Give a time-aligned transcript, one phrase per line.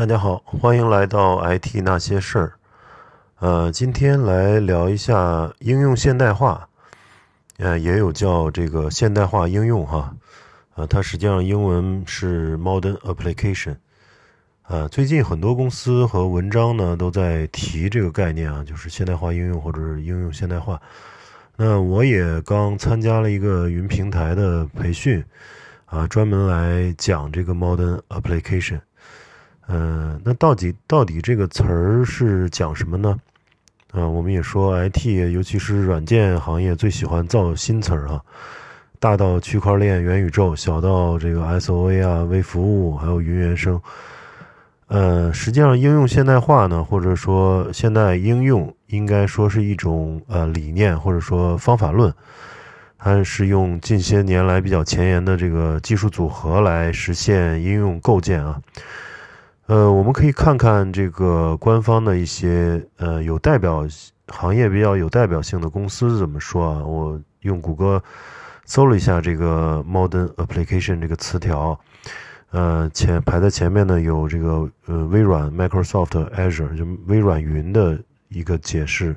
[0.00, 2.54] 大家好，欢迎来到 IT 那些事儿。
[3.38, 6.66] 呃，今天来聊一下应用现代化，
[7.58, 10.16] 呃，也有叫这个现代化应用哈。
[10.74, 13.76] 呃，它实际上英文是 Modern Application。
[14.68, 20.80] 呃，最近很多公司和文章呢都在提这个概念啊，就是现代化应用或者是应用现代化。
[21.56, 25.22] 那我也刚参加了一个云平台的培训，
[25.84, 28.80] 啊，专门来讲这个 Modern Application。
[29.72, 33.16] 嗯，那到底到底这个词儿是讲什么呢？
[33.92, 38.20] 啊，我们也说 IT，尤其是软件行业最喜欢造新词儿啊，
[38.98, 43.80] 大到区块链、元宇宙，小到这个 SOA 啊、微服务，还有云原生。
[44.88, 52.12] 呃，实际上应用现代化呢，或者说现代应用，应该说是一种呃理念或者说方法论，
[52.98, 58.60] 它是用近些年来比较前沿的这个技术组合来实现应用构建啊。
[59.70, 63.86] 呃，我们可以看看这个官方的一些呃有代表
[64.26, 66.84] 行业比较有代表性的公司怎么说啊？
[66.84, 68.02] 我用谷歌
[68.64, 71.78] 搜了一下这个 “modern application” 这个词条，
[72.50, 79.14] 呃，前排在前面呢有这个呃微软 Microsoft Azure 就微软云的一个解释，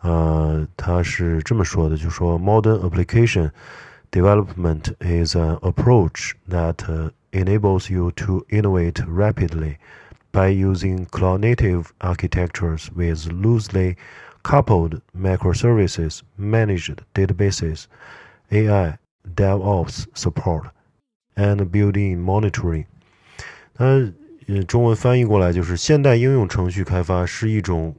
[0.00, 3.48] 呃，它是这么说的，就说 “modern application
[4.10, 7.12] development is an approach that”。
[7.31, 9.77] enables you to innovate rapidly
[10.31, 13.95] by using cloud-native architectures with loosely
[14.43, 17.85] coupled microservices, managed databases,
[18.51, 18.97] AI,
[19.35, 20.69] DevOps support,
[21.35, 22.85] and built-in monitoring。
[23.73, 23.85] 它
[24.47, 27.95] 呃中文翻译过来就是现代应用程序开发是一种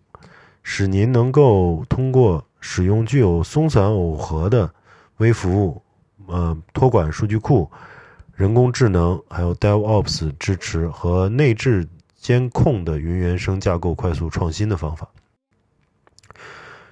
[0.63, 4.73] 使您能够通过使用具有松散耦合的
[5.19, 5.83] 微服务，
[6.27, 7.71] 呃，托管数据库。
[8.44, 11.88] 人工智能还有 DevOps 支持和内置
[12.20, 15.08] 监控的云原生架构快速创新的方法。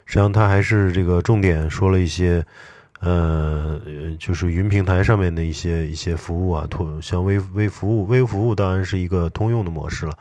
[0.05, 2.41] 实际上，它还是这个重点说了一些，
[3.01, 3.81] 呃，
[4.17, 6.65] 就是云平台上面的一些一些服务啊，
[7.01, 10.17] 像微微服务，微服务当然是一个通用的模式了，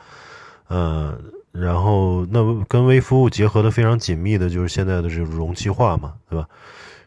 [0.66, 1.16] 呃，
[1.52, 6.48] 然后那跟微服务结合的非常紧密的就是现在的这种容器化嘛，对吧？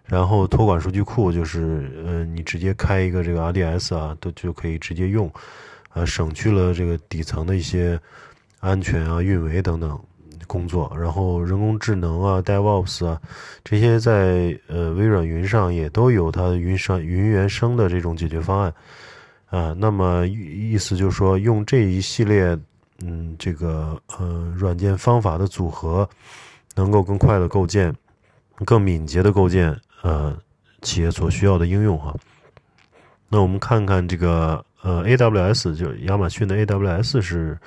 [0.05, 5.31] 然后托管数据库就是，呃，你直接开一个这个 RDS 啊，都就可以直接用，
[5.93, 7.97] 呃，省去了这个底层的一些
[8.59, 9.97] 安全啊、运维等等
[10.45, 10.93] 工作。
[10.99, 13.19] 然后人工智能啊、DevOps 啊，
[13.63, 18.73] 这些在呃微软云上也都有它的云上云原生的这种解决方案
[19.45, 19.73] 啊。
[19.79, 22.59] 那么意思就是说，用这一系列
[22.99, 26.07] 嗯这个呃软件方法的组合，
[26.75, 27.95] 能够更快的构建、
[28.65, 29.73] 更敏捷的构建。
[30.02, 30.36] 呃，
[30.82, 32.14] 企业所需要的应用哈，
[33.28, 37.58] 那我们看看这个呃，AWS 就亚马逊的 AWS 是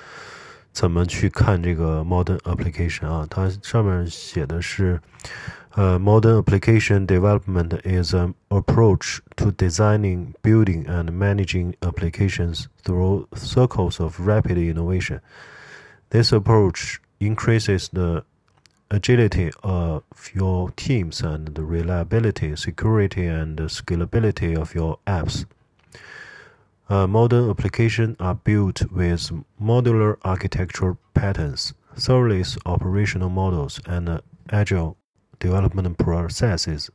[0.71, 3.27] 怎么去看这个 Modern Application 啊？
[3.29, 4.99] 它上面写的是，
[5.75, 14.57] 呃，Modern Application Development is an approach to designing, building, and managing applications through circles of rapid
[14.57, 15.19] innovation.
[16.09, 18.23] This approach increases the
[18.90, 25.44] agility of your teams and the reliability, security, and scalability of your apps.
[26.88, 34.20] Uh, modern applications are built with modular architecture patterns, serverless operational models, and
[34.50, 34.96] agile
[35.40, 36.88] development processes.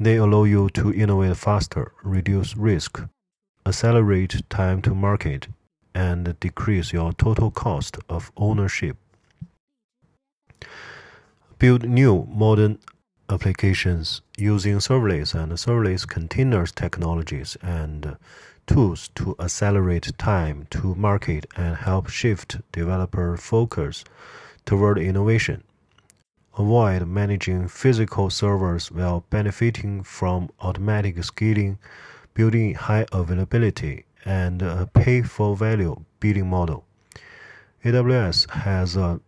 [0.00, 3.00] They allow you to innovate faster, reduce risk,
[3.64, 5.46] accelerate time to market,
[5.94, 8.96] and decrease your total cost of ownership
[11.62, 12.76] build new modern
[13.30, 18.14] applications using serverless and serverless containers technologies and uh,
[18.66, 24.02] tools to accelerate time to market and help shift developer focus
[24.66, 25.62] toward innovation.
[26.58, 31.78] Avoid managing physical servers while benefiting from automatic scaling,
[32.34, 36.84] building high availability, and a pay for value billing model.
[37.84, 39.20] AWS has a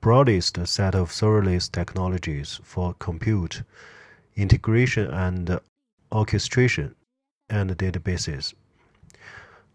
[0.00, 3.62] broadest set of serverless technologies for compute,
[4.36, 5.60] integration and
[6.10, 6.92] orchestration,
[7.48, 8.52] and databases。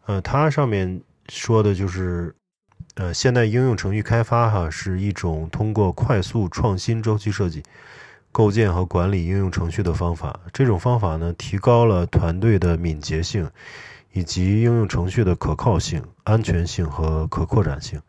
[0.05, 2.35] 呃，它上面说的就是，
[2.95, 7.63] 呃，现代应用程序开发哈是一种通过快速创新周期设计、
[8.31, 10.39] 构建和管理应用程序的方法。
[10.51, 13.49] 这种方法呢，提高了团队的敏捷性，
[14.11, 18.01] 以及应用程序的可靠性、安全性和可扩展性。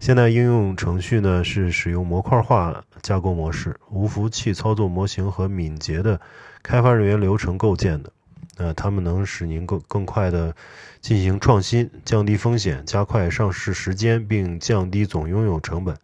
[0.00, 6.20] 现在应用程序呢是使用模块化架构模式、无服务器操作模型和敏捷的
[6.62, 8.12] 开发人员流程构建的。
[8.56, 10.54] 呃，它们能使您更更快的
[11.00, 15.96] 进行创新，降低风险，加快上市时间，并降低总拥有成本。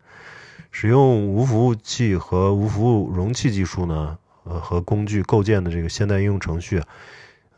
[0.73, 6.83] 使用无服务器和无服务容器技术呢，呃，和工具构建的这个现代应用程序，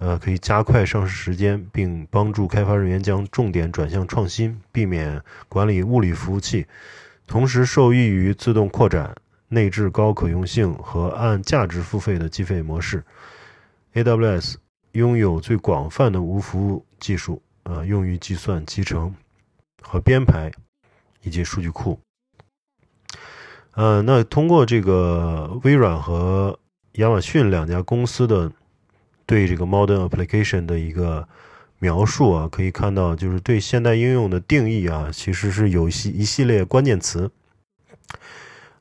[0.02, 6.66] 呃，可以加快上市时间，并帮助开发人员将重点转向创新，避免管理物理服务器，
[7.24, 9.14] 同时受益于自动扩展、
[9.46, 13.04] 内置高可用性和按价值付费的计费模式。
[13.94, 14.56] AWS
[14.90, 19.14] 拥有最广泛的无服务技术，呃，用于计算、集成
[19.80, 20.50] 和编排
[21.22, 22.00] 以及数据库。
[23.74, 26.58] 呃，那通过这个微软和
[26.94, 28.50] 亚马逊两家公司的
[29.26, 31.26] 对这个 modern application 的一个
[31.78, 37.30] 描述啊，可以看到，就是对现代应用的定义啊，其实是有一系一系列关键词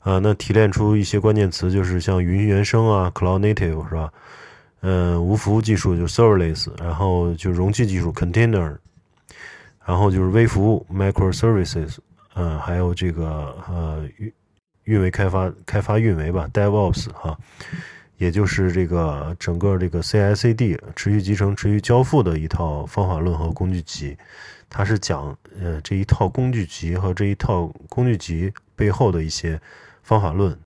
[0.00, 0.18] 啊。
[0.18, 4.12] 那提炼出一些关键词，就是像云原生啊，cloud native 是吧？
[4.80, 8.76] 嗯，无服务技术就 serverless，然后就容器技术 container，
[9.84, 11.98] 然后就是微服务 microservices，
[12.34, 14.08] 嗯，还有这个呃。
[14.84, 17.38] 运维开发、开发运维吧，DevOps 哈，
[18.22, 24.16] 也就是这个整个这个 CI/CD 持续集成、持续交付的一套方法论和工具集。
[24.70, 29.60] 它是讲呃这一套工具集和这一套工具集背后的一些
[30.04, 30.56] 方法论。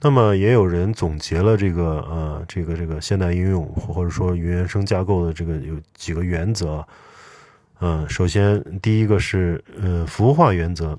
[0.00, 6.86] 那么也有人总结了这个呃这个这个现代应用或者说云原生架构的这个有几个原则。
[7.80, 10.96] 嗯，首先第一个是呃服务化原则。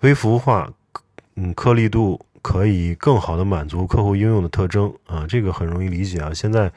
[0.00, 0.70] 微服务化，
[1.36, 6.30] 嗯，颗粒度可以更好的满足客户应用的特征啊，这个很容易理解啊。
[6.32, 6.70] 现在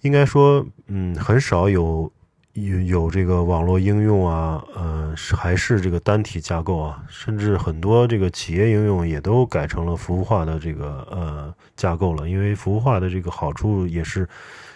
[0.00, 2.10] 应该说，嗯，很少有
[2.54, 12.28] 有有这个网络应用啊，呃，还是这个单体架构啊，甚至很多这个企业应用也都改成了服务化的这个呃架构了。
[12.28, 14.28] 因为服务化的这个好处也是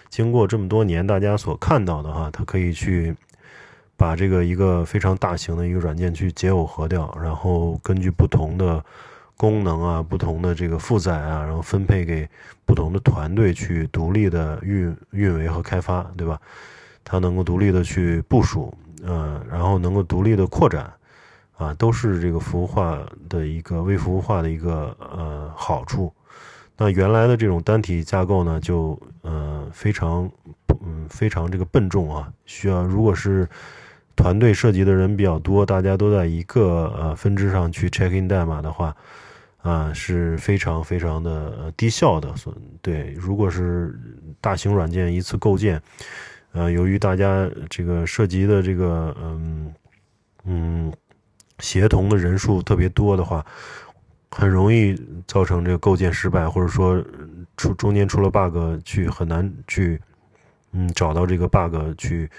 [0.09, 3.17] 经过这么多年大家所看到的哈，它可以去。
[3.99, 8.85] 把这个一个非常大型的一个软件去解耦合掉，然后根据不同的
[9.37, 12.29] 功能啊、不同的这个负载啊，然后分配给
[12.65, 16.41] 不同的团队去独立的运运维和开发，对吧？
[17.05, 20.93] 它能够独立的去部署，呃，然后能够独立的扩展，
[21.57, 22.99] 啊，都是这个服务化
[23.29, 26.13] 的一个微服务化的一个呃好处。
[26.77, 30.29] 那原来的这种单体架构呢，就呃非常
[30.85, 33.49] 嗯非常这个笨重啊，需要如果是
[34.17, 38.97] 团队涉及的人比较多，大家都在一个呃分支上去 check in 代码的话，
[39.67, 42.37] 啊是非常非常的低效的。
[42.37, 43.99] 所对，如果是
[44.41, 45.83] 大型软件一次构建，
[46.53, 49.75] 呃，由于大家这个涉及的这个嗯
[50.45, 50.93] 嗯
[51.59, 53.45] 协同的人数特别多的话，
[54.31, 54.95] 很容易
[55.27, 57.05] 造成这个构建失败，或者说
[57.57, 60.01] 出中间出了 bug，去很难去
[60.71, 62.31] 嗯找到这个 bug 去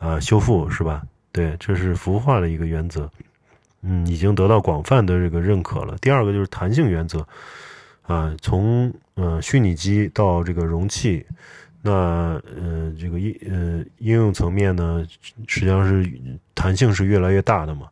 [0.00, 1.02] 啊修复，是吧？
[1.30, 3.10] 对，这是服务化的一个原则，
[3.86, 5.94] 嗯，已经得到广泛的这个认可了。
[6.00, 7.26] 第二个就是弹性原则，
[8.02, 11.26] 啊，从呃虚拟机到这个容器，
[11.82, 15.06] 那呃这个应呃应用层面呢，
[15.46, 16.10] 实际上是
[16.54, 17.88] 弹性是越来越大的嘛，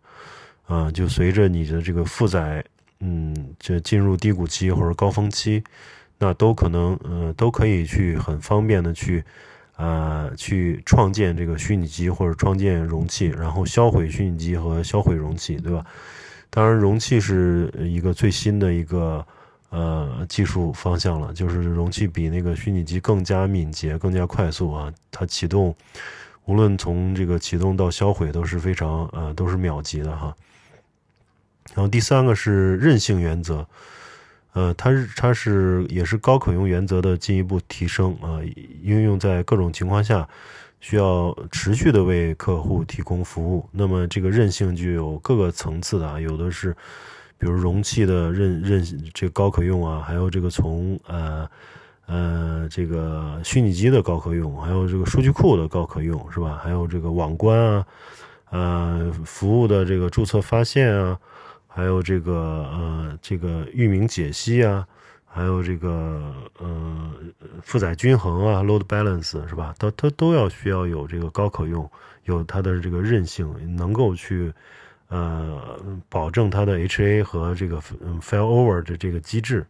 [0.66, 2.64] 啊，就随着你的这个负载，
[3.00, 5.62] 嗯，这进入低谷期或者高峰期，
[6.18, 9.22] 那都可能呃都可以去很方便的去。
[9.82, 15.84] 呃，去创建这个虚拟机或者创建容器，然后销毁虚拟机和销毁容器，对吧？
[16.50, 19.26] 当然，容器是一个最新的一个
[19.70, 24.92] 呃技术方向了，就是容器比那个虚拟机更加敏捷、更加快速啊。
[25.10, 25.74] 它启动，
[26.44, 30.32] 无论从这个启动到销毁都是非常呃都是秒级的哈。
[31.74, 33.66] 然后第三个是韧性原则。
[34.54, 38.36] 呃，它是它是也是高可用原则的进一步提升啊，
[38.82, 40.28] 应用在各种情况下
[40.78, 43.66] 需要持续的为客户提供服务。
[43.72, 46.76] 那么这个韧性具有各个层次的啊，有的是
[47.38, 51.48] 比如容器的韧韧这个高可用啊，还有这个从呃
[52.04, 56.60] 呃这个虚拟机的高可用，还有这个数据库的高可用是吧？
[56.62, 57.86] 还有这个网关啊，
[58.50, 61.18] 呃服务的这个注册发现啊。
[61.74, 62.32] 还有这个
[62.70, 64.86] 呃，这个域名解析啊，
[65.24, 67.10] 还有这个呃，
[67.62, 69.74] 负载均衡啊，load balance 是吧？
[69.78, 71.90] 它它都要需要有这个高可用，
[72.24, 74.52] 有它的这个韧性，能够去
[75.08, 75.78] 呃
[76.10, 77.80] 保证它的 HA 和这个
[78.20, 79.66] failover 的这个机制。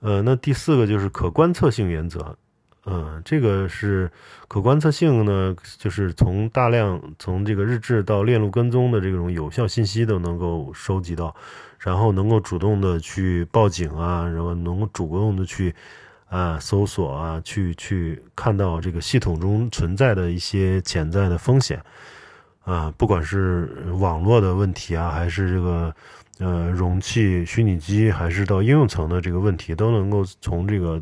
[0.00, 2.36] 呃，那第四个就是可观测性原则。
[2.84, 4.10] 嗯，这个是
[4.48, 11.32] 可观测性呢，就是从大量从这个日志到链路跟踪的这种有效信息都能够收集到，
[11.78, 15.72] 然后能够主动的去报警啊，然后能够主动的去
[16.28, 21.80] 啊搜索啊，去去看到这个系统中存在的一些潜在的风险
[22.64, 23.70] 啊，不管是
[24.00, 25.94] 网络的问题啊，还是这个
[26.40, 31.00] 呃容器、虚拟机，还是到应用层的这个问题，都能够从这个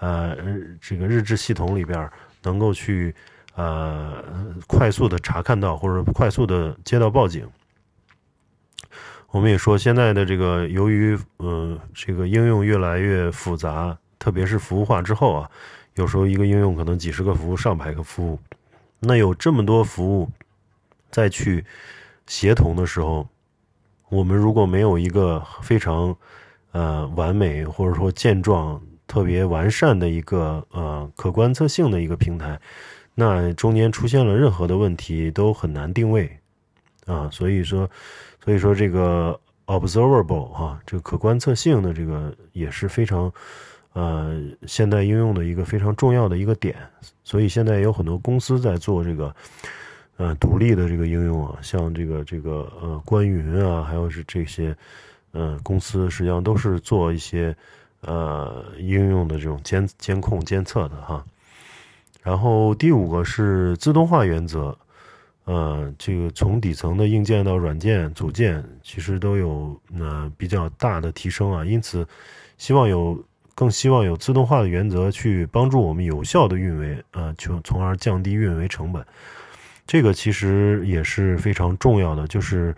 [0.00, 0.36] 呃
[0.80, 2.10] 这个日志系统里边
[2.42, 3.14] 能够去
[3.54, 4.22] 呃
[4.66, 7.48] 快速的查看到，或者快速的接到报警。
[9.30, 15.50] 我们也说，现在的这个由于嗯，这个应用越来越复杂，特别是服务化之后啊，
[15.94, 18.38] 有时候一个应用可能几十个服务、上百个服务，
[19.00, 20.30] 那有这么多服务
[21.10, 21.64] 再去
[22.28, 23.28] 协同的时候，
[24.08, 26.16] 我们如果没有一个非常
[26.70, 32.60] 呃完美或者说健壮、特别完善的一个呃可观测性的一个平台，
[33.14, 36.30] 那中间出现了任何的问题都很难定位
[37.06, 37.88] 啊，所以说。
[38.44, 43.32] 所以说这个 observable 哈，这个可观测性的这个也是非常
[43.94, 46.76] 呃现代应用的一个非常重要的一个点。
[47.22, 49.34] 所以现在有很多公司在做这个
[50.18, 54.76] 呃独立的这个应用啊，像这个这个呃观云啊，还有是这些
[55.32, 57.56] 呃公司实际上都是做一些
[58.06, 61.24] 呃应用的这种监监控监测的哈。
[62.22, 64.76] 然后第五个是自动化原则。
[65.46, 71.62] 呃，这个从底层的硬件到软件组件，其实都有呃比较大的提升啊。
[71.62, 72.08] 因此，
[72.56, 73.22] 希望有
[73.54, 79.04] 更希望有自动化的原则去帮助我们有效的运维，呃，从从而降低运维成本。
[79.86, 82.26] 这个其实也是非常重要的。
[82.26, 82.74] 就是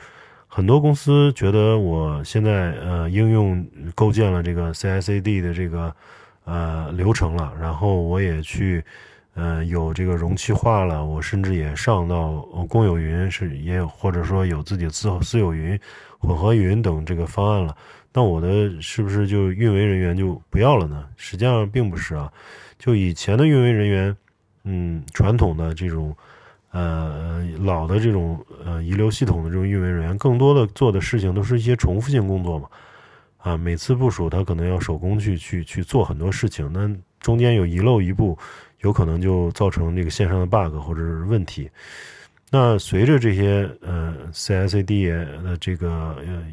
[0.56, 3.62] 很多公司觉得我现在呃应用
[3.94, 5.94] 构建了这个 CI/CD 的这个
[6.46, 8.82] 呃流程了，然后我也去。
[9.34, 12.36] 呃，有这个容器化了，我甚至也上到
[12.70, 15.78] 公有云，是也有或者说有自己的私私有云、
[16.18, 17.76] 混合云等这个方案了。
[18.14, 21.04] 那我的是不是就运维人员就不要了呢？
[21.18, 22.32] 实际上并不是啊，
[22.78, 24.16] 就以前的运维人员，
[24.64, 26.16] 嗯，传统的这种，
[26.76, 32.68] 呃，老的这种呃遗留系统的这种运维人员，更多的做的事情都是一些重复性工作嘛，
[33.38, 36.90] 啊，每次部署他可能要手工去去去做很多事情，那
[37.20, 38.36] 中间有遗漏一步。
[38.80, 41.68] 有可能就造成这个线上的 bug 或者是问题。
[42.50, 45.08] 那随着这些呃 CI/CD
[45.42, 46.44] 的这个呃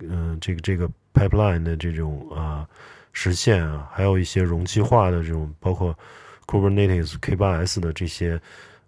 [0.00, 2.66] 嗯这个这个 pipeline 的这种啊
[3.12, 5.96] 实现啊，还有一些容器化的这种，包括
[6.46, 8.38] Kubernetes K8s 的这些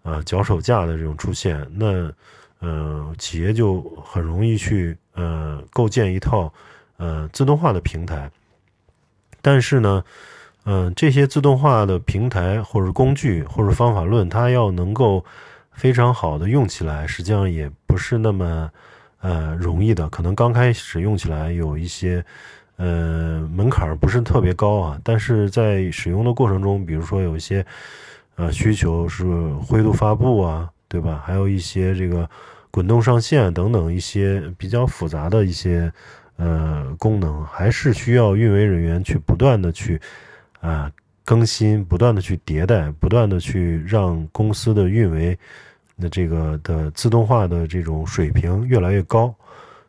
[0.02, 2.12] 啊脚手架的这种出现，那
[2.60, 6.52] 呃企业就很容易去呃构建一套
[6.96, 8.30] 呃自动化的平台。
[9.40, 10.02] 但是呢。
[10.64, 15.24] 嗯，这些自动化的平台或者工具或者方法论，它要能够
[15.72, 18.70] 非常好的用起来，实际上也不是那么
[19.20, 20.06] 呃容易的。
[20.10, 22.22] 可能刚开始用起来有一些
[22.76, 27.64] 呃门槛不是特别高啊，但是在使用的过程中，比如说有一些
[28.40, 29.24] 呃需求是
[29.66, 31.22] 灰度发布啊，对吧？
[31.26, 32.28] 还有一些这个
[32.70, 35.92] 滚动上线等等一些比较复杂的一些
[36.36, 40.00] 呃功能，还是需要运维人员去不断的去。
[40.60, 40.92] 啊，
[41.24, 45.34] 更新不断的去迭代，不断的去让公司的运维
[45.98, 49.34] 的这个的自动化的这种水平越来越高，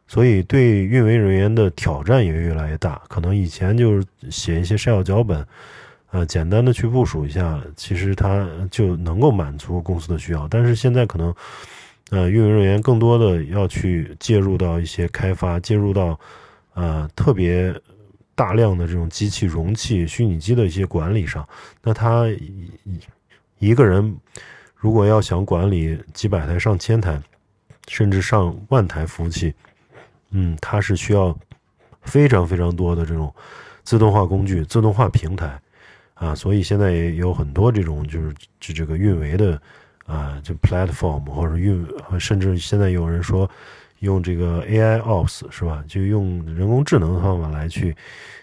[0.08, 3.02] 所以对运维人员的挑战也越来越大。
[3.10, 5.46] 可能以前就是写一些 shell 脚本，
[6.12, 10.48] 呃，简单的去部署一下，其实它就能够满足公司的需要。
[10.48, 11.34] 但是现在可能，
[12.12, 16.20] 呃，运维人员更多的要去介入到一些开发，介入到
[16.74, 17.76] 呃特别。
[18.34, 21.48] 大量的这种机器容器、虚拟机的一些管理上，
[21.84, 22.24] 那他
[23.60, 24.18] 一个人
[24.76, 27.22] 如果要想管理几百台、上千台，
[27.88, 29.54] 甚至上万台服务器，
[30.32, 31.38] 嗯，他是需要
[32.02, 33.32] 非常非常多的这种
[33.84, 35.62] 自动化工具、自动化平台
[36.22, 36.34] 啊。
[36.34, 39.62] 所以现在也有很多这种就是就这个运维的
[40.06, 41.86] 啊，就 platform 或者运，
[42.18, 43.50] 甚至现在有人说。
[44.02, 45.84] 用这个 AI Ops 是吧？
[45.88, 47.96] 就用人工智能的方法来去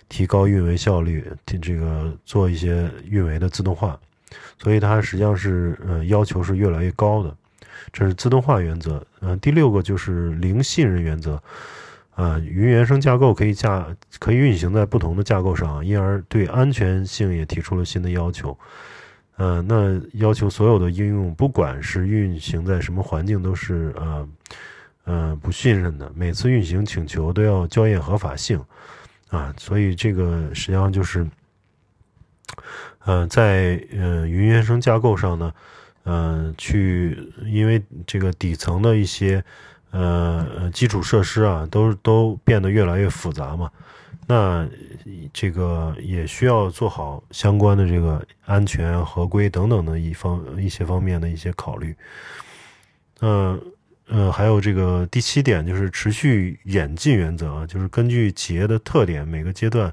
[0.09, 1.25] 提高运维效率，
[1.61, 3.99] 这个做一些运维的自动化，
[4.63, 7.37] 所以它实际上是呃要求是越来越高的。
[7.93, 9.05] 这是自动化原则。
[9.21, 11.43] 嗯，第六个就是零信任原则。
[12.19, 13.87] 啊，云原生架构可以架
[14.19, 18.59] 可以运行在不同的架构上，因而对安全性也提出了新的要求。
[19.37, 24.29] 呃，那要求所有的应用，不管是运行在什么环境，都是呃。
[25.11, 28.63] 嗯，不信任的，每次运行请求都要校验合法性，
[29.31, 31.27] 啊，所以这个实际上就是，
[33.07, 35.55] 呃，在呃云原生架构上呢，
[36.03, 39.43] 呃，去因为这个底层的一些
[39.91, 43.71] 呃基础设施啊，都都变得越来越复杂嘛，
[44.27, 44.69] 那
[45.33, 51.95] 这个也需要做好相关的这个安全、合规等等的一方一些方面的一些考虑。
[53.21, 53.61] 嗯
[54.11, 59.93] 呃，还有这个第七点就是持续演进原则啊，就是根据企业的特点，每个阶段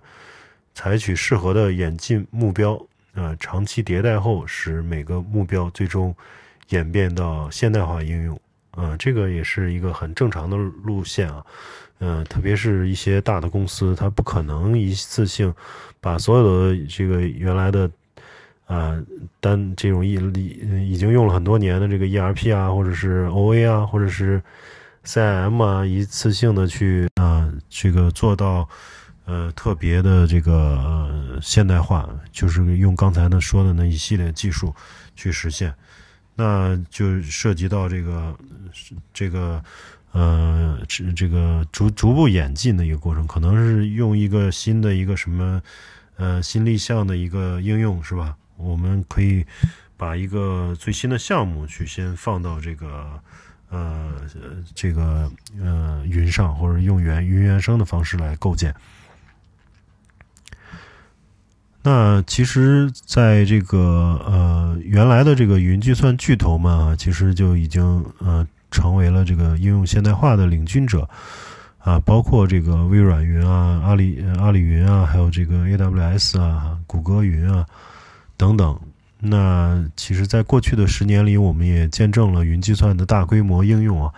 [0.74, 2.82] 采取适合的演进目标
[3.14, 6.16] 啊，长期迭代后，使每个目标最终
[6.70, 8.40] 演变到现代化应用
[8.76, 11.44] 啊，这个也是一个很正常的路线啊。
[12.00, 15.54] 嗯，特别是一些大的公司，它不可能一次性
[16.02, 17.90] 把所有的这个原来的
[18.66, 19.02] 啊
[19.40, 20.14] 单这种已
[20.92, 24.44] 已经用了很多年的这个 ERP 啊，或者是 OA 啊，或者是
[25.06, 28.68] CIM 啊，一次性的去啊这个做到
[29.24, 34.76] 呃特别的这个现代化，就是用刚才呢说的那一系列技术
[35.16, 35.74] 去实现，
[36.36, 38.38] 那就涉及到这个
[39.14, 39.64] 这个。
[40.18, 40.80] 呃，
[41.14, 45.62] 这个逐逐步演进的一个过程，可能是用一个新的一个什么，
[46.16, 48.34] 呃，新立项的一个应用，是吧？
[48.56, 49.46] 我们可以
[49.98, 53.22] 把一个最新的项目去先放到这个，
[53.70, 54.14] 呃，
[54.74, 58.74] 这个呃云上，或者用原云原生的方式来构建。
[61.86, 68.46] 那其实，在这个呃原来的这个云计算巨头们啊，其实就已经呃。
[68.72, 71.08] 成为了这个应用现代化的领军者，
[71.78, 77.66] 啊，包括这个微软云啊、阿里阿里云啊，还有这个 AWS 啊、谷歌云啊
[78.36, 78.78] 等等。
[79.18, 84.14] 那其实，在过去的十年里，我们也见证了云计算的大规模应用啊。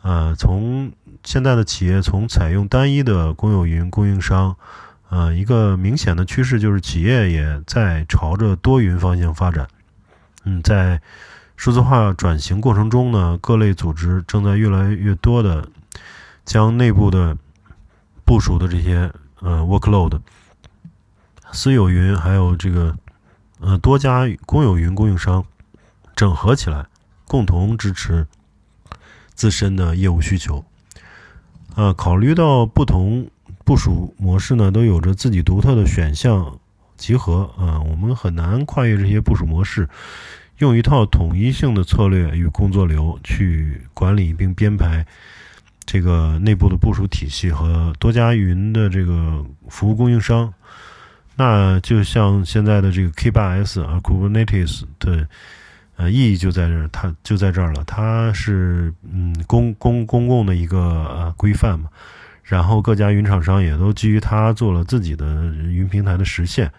[0.00, 0.90] 啊，从
[1.22, 4.56] 现在的企业从采用单一的公有云供应商，
[5.08, 9.68] 呃，一个明显的趋势就是企业也在朝着多云方向发展。
[10.44, 11.00] 嗯，在
[11.56, 15.68] 数字化转型过程中呢，各类组织正在越来越多的
[16.44, 17.36] 将内部的
[18.24, 20.20] 部署的这些呃 workload、
[21.52, 22.96] 私有云还有这个
[23.60, 25.44] 呃多家公有云供应商
[26.14, 26.86] 整合起来，
[27.26, 28.26] 共同支持
[29.34, 30.64] 自身的业务需求。
[31.74, 33.30] 啊，考虑到不同
[33.66, 36.56] 部署模式呢，都有着自己独特的选项
[36.96, 39.88] 集合啊，我们很难跨越这些部署模式。
[40.58, 45.04] 用一套统一性的策略与工作流去管理并编排
[45.84, 50.54] 这个内部的部署体系和多家云的这个服务供应商，
[51.34, 55.28] 那就像现在的这个 K8s 啊 Kubernetes 的
[55.96, 57.82] 呃意义就在这儿，它就在这儿了。
[57.84, 61.90] 它是嗯公公公共的一个呃规范嘛，
[62.46, 66.72] 然后各家云厂商也都基于它做了自己的云平台的实现。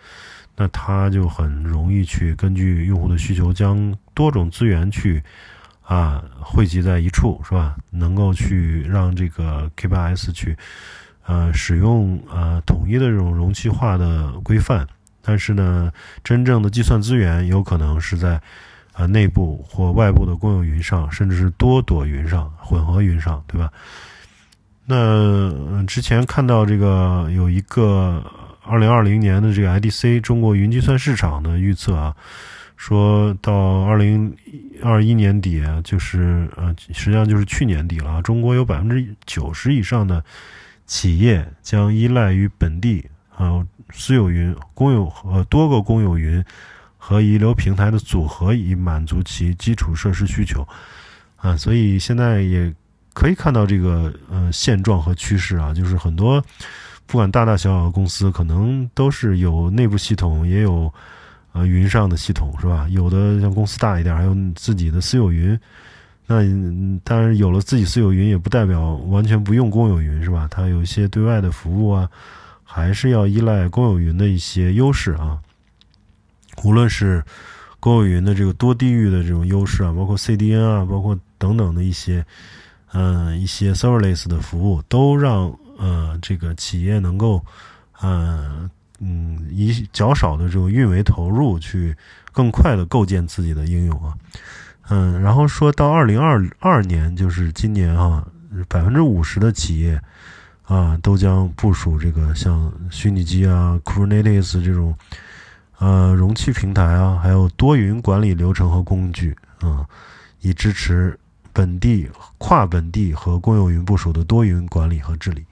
[0.55, 5.21] 那它就很容易去根据用户的需求，将多种资源去
[5.83, 7.75] 啊汇集在一处，是吧？
[7.91, 10.57] 能够去让这个 K8s 去
[11.25, 14.87] 呃使用呃统一的这种容器化的规范。
[15.21, 15.91] 但是呢，
[16.23, 18.41] 真正的计算资源有可能是在
[18.93, 23.71] 啊内部或外部的公有云上，甚至是多朵云上、混合云上，对吧？
[24.87, 28.23] 那之前看到这个有一个。
[28.69, 32.13] 二零二零年的这个 IDC 中国云计算市场的预测啊，
[32.75, 33.53] 说到
[33.85, 34.35] 二零
[34.83, 38.21] 二一年底啊，就是呃，实际上就是去年底了。
[38.23, 40.21] 中国有百分之九十以上的
[40.85, 46.43] 企业将依赖于本地啊私有云、公有和多个公有云
[46.97, 50.67] 和遗留平台的组合，以满足其基础设施需求
[51.37, 51.55] 啊。
[51.55, 52.73] 所以现在也
[53.17, 56.39] 可以看到这个呃现状和趋势啊，就是很多。
[57.07, 60.93] 不管大大小小的公司，可能都是有内部系统，也有
[61.51, 62.85] 呃云上的系统，是吧？
[62.91, 65.59] 有的像公司大一点，还有自己的私有云。
[66.27, 66.43] 那
[67.03, 70.47] 当然有了自己私有云，也不代表完全不用公有云，是吧？
[70.51, 72.07] 它有一些对外的服务啊，
[72.63, 75.39] 还是要依赖公有云的一些优势啊。
[76.63, 77.23] 无论是
[77.79, 82.23] 公有云的这个多地域的这种优势啊，包括 CDN 啊，包括等等的一些
[82.93, 85.53] 嗯一些 serverless 的服务，都让。
[85.79, 87.39] 呃，这个企业能够，
[88.01, 88.67] 呃，
[88.99, 91.95] 嗯，以较少的这种运维投入，去
[92.31, 94.11] 更快的构建自己的应用啊，
[94.89, 98.25] 嗯，然后说到二零二二年，就是今年啊，
[98.67, 100.01] 百分之五十的企业
[100.65, 104.97] 啊，都将部署这个像虚拟机啊、Kubernetes 这种
[105.77, 109.85] 呃容器平台啊，还有多云管理流程和工具啊，
[110.41, 111.15] 以支持
[111.57, 115.43] 本地、跨本地和公有云部署的多云管理和治理。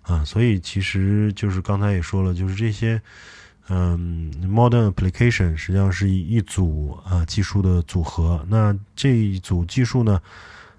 [0.00, 2.98] 啊，所以其实就是刚才也说了，就是这些，
[3.68, 8.42] 嗯，modern application 实际上是一一组啊技术的组合。
[8.48, 10.18] 那这一组技术呢，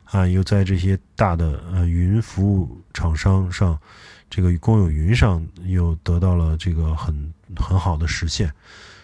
[0.06, 3.78] 啊，又在这些大的呃云服务厂商上，
[4.32, 8.52] 这个公有云上又得到了这个很很好的实现，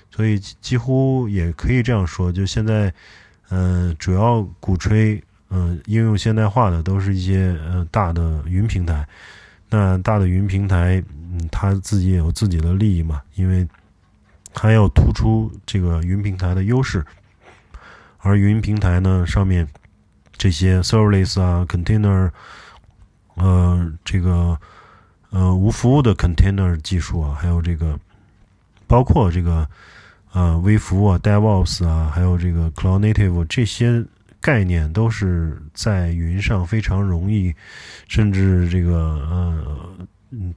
[0.10, 2.92] 所以几乎也可以这样说，就现在，
[3.50, 9.08] 嗯，主要鼓吹嗯应用现代化的都是一些呃大的云平台，
[9.70, 13.68] 那大的云平台，嗯，它自己也有自己的利益嘛，因为
[14.54, 17.06] 它要突出这个云平台的优势，
[18.18, 19.68] 而云平台呢上面
[20.36, 22.32] 这些 serverless 啊 container。
[23.36, 24.60] 呃，这个
[25.30, 27.98] 呃无服务的 container 技术啊，还有这个
[28.86, 29.68] 包括这个
[30.34, 34.04] 呃微服务啊，DevOps 啊，还有这个 Cloud Native 这些
[34.42, 37.54] 概念，都是在云上非常容易，
[38.08, 38.98] 甚至这个
[39.30, 40.08] 呃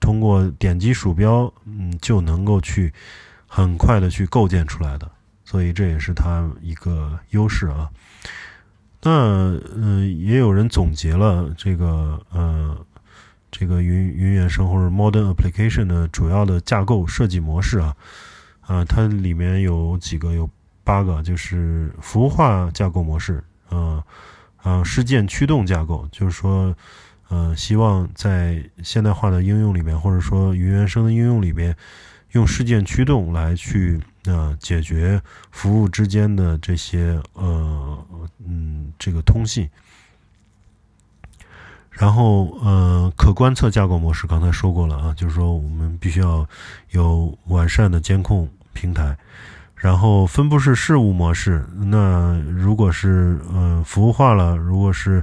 [0.00, 2.92] 通过点击鼠标嗯就能够去
[3.46, 5.10] 很快的去构建出来的，
[5.44, 7.90] 所以这也是它一个优势啊。
[9.02, 12.74] 那嗯，也有人总结了这个呃，
[13.50, 17.94] 这个云云原生或者 Modern Application 的主要的架构设计模式啊，
[18.62, 20.48] 啊，它里面有几个，有
[20.82, 24.02] 八个，就是服务化架构模式，嗯
[24.62, 26.74] 啊，事件驱动架构，就是说，
[27.28, 31.76] 呃，希望在现代化的应用里面，或者说云原生的应用里边，
[32.32, 34.00] 用事件驱动来去。
[34.26, 38.06] 那解决服务之间的这些呃
[38.38, 39.68] 嗯这个通信，
[41.90, 46.48] 然后呃可观测架构模式刚才说过了啊，就是说我们必须要
[46.92, 49.14] 有完善的监控平台，
[49.84, 55.22] 然后分布式事务模式，那如果是嗯服务化了，如果是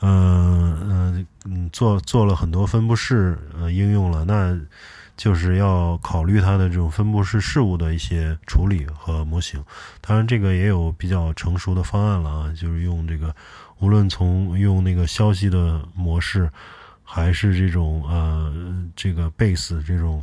[0.00, 4.56] 嗯嗯嗯做做了很多分布式呃应用了，那。
[5.16, 9.60] 就是要考虑它的这种分布式事务的一些处理和模型，
[10.00, 13.34] 当然这个也有比较成熟的方案了啊，就是用这个，
[13.80, 16.48] 无论从用那个消息的模式，
[17.02, 18.54] 还是这种呃
[18.94, 20.22] 这个 base 这种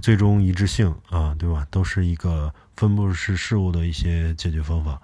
[0.00, 1.66] 最终一致性啊，对吧？
[1.70, 5.00] 都是一个分布式事务的一些解决方法。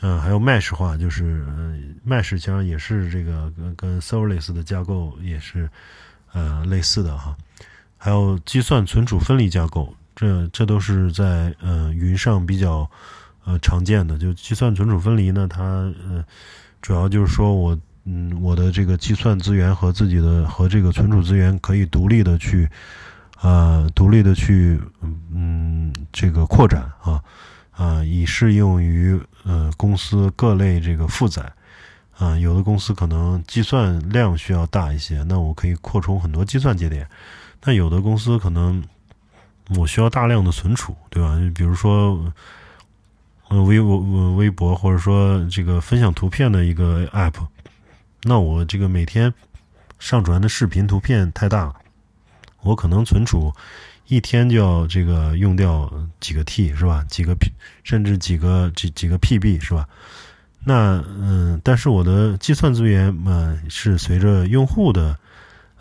[0.00, 1.46] 嗯，还有 mesh 化，就是
[2.04, 5.70] mesh 其实上也是这个跟跟 serverless 的架构也是
[6.32, 7.36] 呃类似的哈。
[7.96, 12.90] 还有计算存储分离架构，这这都是在呃云上比较
[13.44, 14.18] 呃常见的。
[14.18, 16.24] 就计算存储分离呢，它呃
[16.80, 22.68] 主要就是说我嗯我的这个计算资源和自己的和这个存储资源可以独立的去
[23.42, 27.22] 呃独立的去嗯这个扩展啊
[27.72, 31.52] 啊以适用于呃公司各类这个负载
[32.16, 37.06] 啊有的公司可能计算量需要大一些，那我可以扩充很多计算节点。
[37.64, 38.82] 那有的公司可能
[39.76, 41.38] 我需要大量的存储，对吧？
[41.54, 42.32] 比如说，
[43.48, 47.46] 呃，微博、微博，或者说这个分享图片的一个 app，
[48.24, 49.32] 那我这个每天
[49.98, 51.72] 上传的视频、图片太大，
[52.62, 53.52] 我可能存储
[54.06, 57.04] 一天就要这个用掉几个 T，是吧？
[57.08, 57.50] 几个 P，
[57.84, 59.88] 甚至几个几几个 PB，是吧？
[60.64, 65.18] 那嗯，但是我的计算资源嘛，是随着用户的。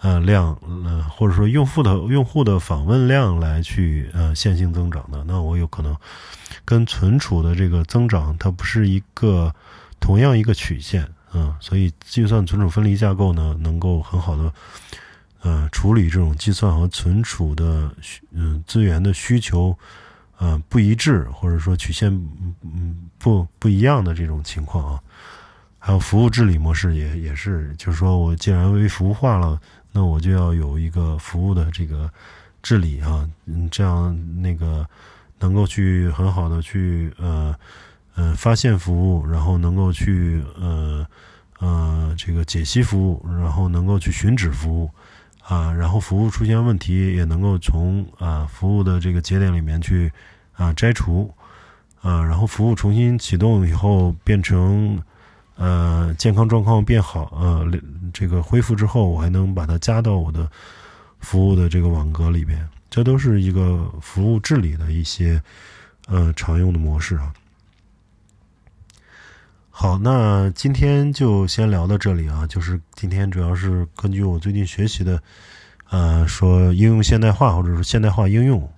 [0.04, 5.96] 呃，量呃，或者说用户的用户的访问量来去呃线性增长的，那我有可能
[6.66, 9.54] 跟存储的这个增长它不是一个
[10.00, 14.52] 同样一个曲线啊，所以计算存储分离架构呢，能够很好的
[15.42, 19.78] 呃处理这种计算和存储的需嗯资源的需求
[20.38, 22.12] 呃不一致或者说曲线
[22.62, 25.02] 嗯不不一样的这种情况啊，
[25.80, 29.60] 还有服务治理模式也也是，就是说我既然微服务化了。
[29.94, 32.10] 那我就要有一个服务的这个
[32.64, 34.88] 治理啊，嗯，这样那个
[35.38, 37.54] 能够去很好的去呃
[38.16, 41.06] 呃发现服务，然后能够去呃
[41.60, 44.90] 呃这个解析服务，然后能够去寻址服务
[45.44, 50.12] 啊，然后服务出现问题也能够从啊服务的这个节点里面去
[50.54, 51.34] 啊摘除
[52.02, 55.02] 啊，然后服务重新启动以后变成。
[55.58, 57.72] 呃，健康状况变好，呃，
[58.12, 60.50] 这个恢复之后，我还能把它加到我的
[61.20, 65.40] 服务的这个网格里边，这都是一个服务治理的一些
[66.08, 67.32] 呃常用的模式啊。
[69.82, 75.20] 好，那今天就先聊到这里啊，就是今天主要是根据我最近学习的，
[75.90, 78.72] 呃，说应用现代化或者是现代化应用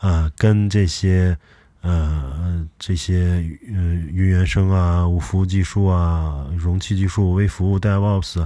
[0.00, 1.38] 啊，跟这些。
[1.82, 8.40] 呃，这些呃云原生啊、无服务技术啊、容器技术、微服务 DevOps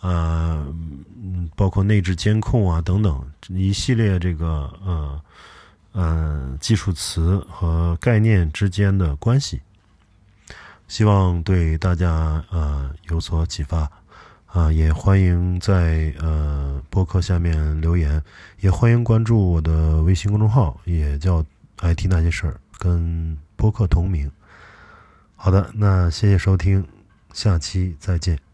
[0.00, 0.66] 啊，
[1.22, 5.20] 嗯，包括内置监控啊等等一系列这个呃
[5.92, 9.60] 呃技术词和概念之间的关系，
[10.90, 13.88] 希望对大家呃有所启发
[14.46, 18.20] 啊，也欢迎在呃播客下面留言，
[18.58, 21.44] 也欢迎关注我的微信公众号，也叫
[21.78, 24.28] IT 那些事儿，跟播客同名。
[25.36, 26.84] 好的，那谢谢收听，
[27.32, 28.49] 下期再见。